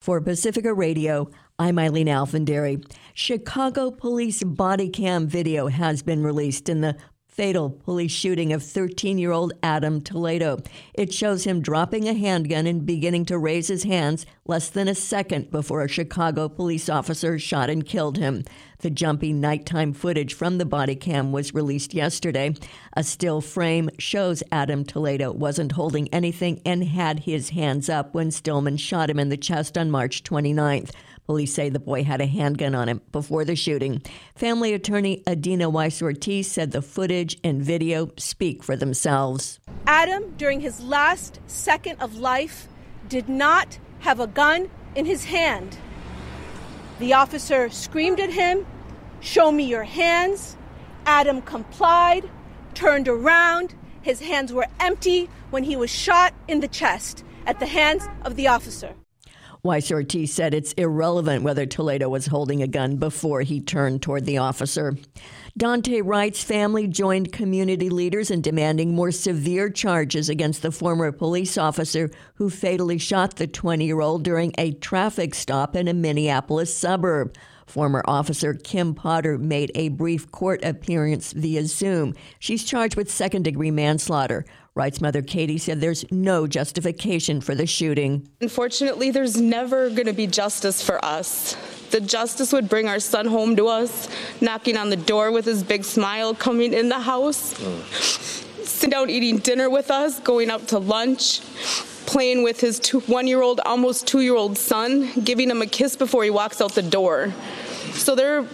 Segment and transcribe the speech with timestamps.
[0.00, 2.82] For Pacifica Radio, I'm Eileen Alfandary.
[3.12, 6.96] Chicago police body cam video has been released in the
[7.40, 10.58] fatal police shooting of 13 year old Adam Toledo.
[10.92, 14.94] It shows him dropping a handgun and beginning to raise his hands less than a
[14.94, 18.44] second before a Chicago police officer shot and killed him.
[18.80, 22.54] The jumpy nighttime footage from the body cam was released yesterday.
[22.94, 28.30] A still frame shows Adam Toledo wasn't holding anything and had his hands up when
[28.30, 30.90] Stillman shot him in the chest on March 29th.
[31.30, 34.02] Police say the boy had a handgun on him before the shooting.
[34.34, 39.60] Family attorney Adina Weiss Ortiz said the footage and video speak for themselves.
[39.86, 42.66] Adam, during his last second of life,
[43.08, 45.78] did not have a gun in his hand.
[46.98, 48.66] The officer screamed at him,
[49.20, 50.56] Show me your hands.
[51.06, 52.28] Adam complied,
[52.74, 53.76] turned around.
[54.02, 58.34] His hands were empty when he was shot in the chest at the hands of
[58.34, 58.96] the officer.
[59.62, 64.24] Weiss Ortiz said it's irrelevant whether Toledo was holding a gun before he turned toward
[64.24, 64.96] the officer.
[65.58, 71.58] Daunte Wright's family joined community leaders in demanding more severe charges against the former police
[71.58, 76.74] officer who fatally shot the 20 year old during a traffic stop in a Minneapolis
[76.74, 77.36] suburb.
[77.70, 82.16] Former officer Kim Potter made a brief court appearance via Zoom.
[82.40, 84.44] She's charged with second degree manslaughter.
[84.74, 88.28] Wright's mother Katie said there's no justification for the shooting.
[88.40, 91.54] Unfortunately, there's never going to be justice for us.
[91.92, 94.08] The justice would bring our son home to us,
[94.40, 98.64] knocking on the door with his big smile, coming in the house, mm.
[98.64, 101.40] sitting down eating dinner with us, going out to lunch,
[102.06, 105.66] playing with his two, one year old, almost two year old son, giving him a
[105.66, 107.32] kiss before he walks out the door.
[107.92, 108.46] So there,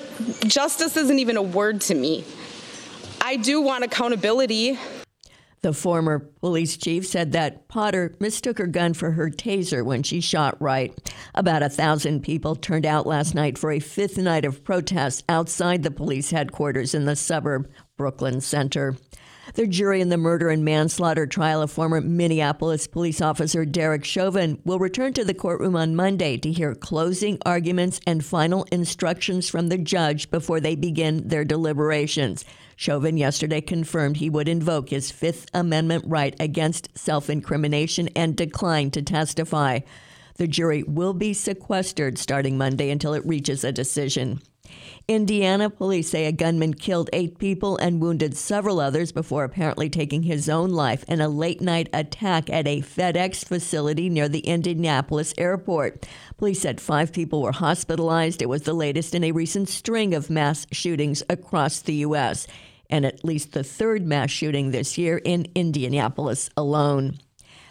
[0.46, 2.24] justice isn't even a word to me.
[3.20, 4.78] I do want accountability.
[5.62, 10.20] The former police chief said that Potter mistook her gun for her taser when she
[10.20, 10.94] shot Wright.
[11.34, 15.82] About a thousand people turned out last night for a fifth night of protests outside
[15.82, 18.96] the police headquarters in the suburb Brooklyn Center.
[19.56, 24.60] The jury in the murder and manslaughter trial of former Minneapolis police officer Derek Chauvin
[24.66, 29.70] will return to the courtroom on Monday to hear closing arguments and final instructions from
[29.70, 32.44] the judge before they begin their deliberations.
[32.76, 38.90] Chauvin yesterday confirmed he would invoke his Fifth Amendment right against self incrimination and decline
[38.90, 39.78] to testify.
[40.34, 44.42] The jury will be sequestered starting Monday until it reaches a decision.
[45.08, 50.24] Indiana police say a gunman killed eight people and wounded several others before apparently taking
[50.24, 55.32] his own life in a late night attack at a FedEx facility near the Indianapolis
[55.38, 56.08] airport.
[56.38, 58.42] Police said five people were hospitalized.
[58.42, 62.48] It was the latest in a recent string of mass shootings across the U.S.,
[62.90, 67.18] and at least the third mass shooting this year in Indianapolis alone.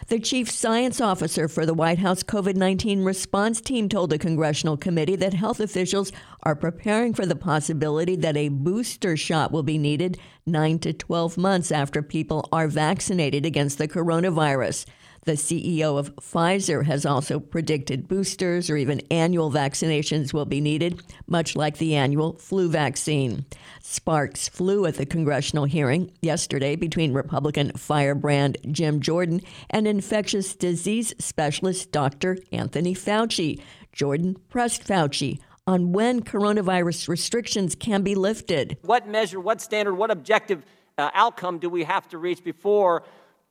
[0.08, 4.76] The chief science officer for the White House COVID 19 response team told a congressional
[4.76, 6.12] committee that health officials
[6.44, 11.36] are preparing for the possibility that a booster shot will be needed 9 to 12
[11.36, 14.86] months after people are vaccinated against the coronavirus.
[15.26, 21.02] The CEO of Pfizer has also predicted boosters or even annual vaccinations will be needed,
[21.26, 23.44] much like the annual flu vaccine.
[23.82, 31.12] Sparks flew at the congressional hearing yesterday between Republican firebrand Jim Jordan and infectious disease
[31.18, 32.38] specialist Dr.
[32.52, 33.60] Anthony Fauci.
[33.92, 38.76] Jordan pressed Fauci on when coronavirus restrictions can be lifted.
[38.82, 40.64] What measure, what standard, what objective
[40.96, 43.02] uh, outcome do we have to reach before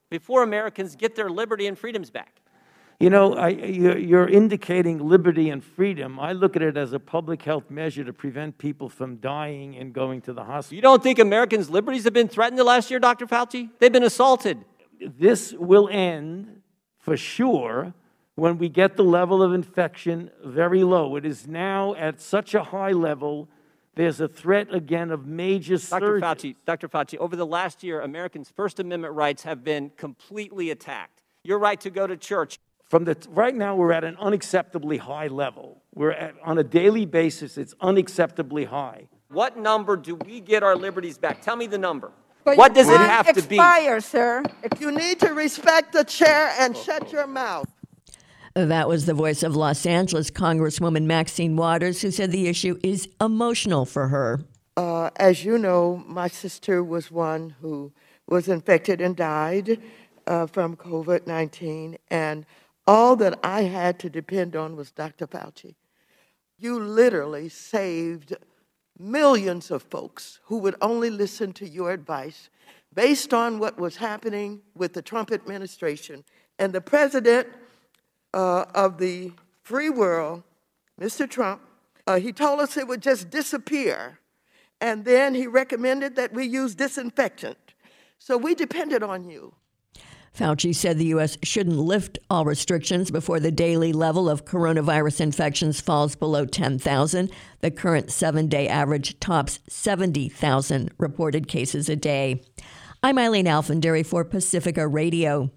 [0.09, 2.41] before Americans get their liberty and freedoms back.
[2.99, 6.17] You know, I, you're indicating liberty and freedom.
[6.17, 9.91] I look at it as a public health measure to prevent people from dying and
[9.91, 10.77] going to the hospital.
[10.77, 13.27] You don't think Americans' liberties have been threatened the last year, Dr.
[13.27, 13.69] Fauci?
[13.79, 14.63] They've been assaulted.
[15.01, 16.61] This will end
[16.99, 17.93] for sure
[18.35, 21.17] when we get the level of infection very low.
[21.17, 23.49] It is now at such a high level
[23.95, 26.19] there's a threat again of major Dr.
[26.19, 26.87] Fauci, Dr.
[26.87, 31.23] Fauci, over the last year, Americans' First Amendment rights have been completely attacked.
[31.43, 32.59] Your right to go to church.
[32.89, 35.81] From the right now, we're at an unacceptably high level.
[35.93, 37.57] We're at, on a daily basis.
[37.57, 39.07] It's unacceptably high.
[39.29, 41.41] What number do we get our liberties back?
[41.41, 42.11] Tell me the number.
[42.43, 43.55] But what does it have expire, to be?
[43.55, 44.43] Expire, sir.
[44.61, 46.83] If you need to respect the chair and oh.
[46.83, 47.67] shut your mouth.
[48.55, 53.09] That was the voice of Los Angeles Congresswoman Maxine Waters, who said the issue is
[53.19, 54.39] emotional for her.
[54.77, 57.91] Uh, as you know, my sister was one who
[58.29, 59.81] was infected and died
[60.25, 62.45] uh, from COVID 19, and
[62.87, 65.27] all that I had to depend on was Dr.
[65.27, 65.75] Fauci.
[66.57, 68.37] You literally saved
[68.97, 72.49] millions of folks who would only listen to your advice
[72.93, 76.23] based on what was happening with the Trump administration.
[76.57, 77.49] And the president
[78.35, 79.31] uh, of the
[79.63, 80.43] free world,
[81.01, 81.27] Mr.
[81.27, 81.61] Trump,
[82.05, 84.19] uh, he told us it would just disappear.
[84.79, 87.57] And then he recommended that we use disinfectant.
[88.19, 89.55] So we depended on you.
[90.37, 91.37] Fauci said the U.S.
[91.43, 97.31] shouldn't lift all restrictions before the daily level of coronavirus infections falls below 10,000.
[97.61, 102.43] The current seven day average tops 70,000 reported cases a day.
[103.01, 105.51] I'm Eileen Alfandary for Pacifica Radio.